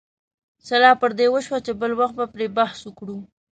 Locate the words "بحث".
2.57-2.79